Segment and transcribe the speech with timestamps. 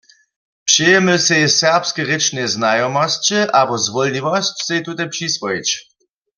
[0.69, 5.67] Přejemy sej serbske rěčne znajomosće abo zwólniwosć, sej tute přiswojić.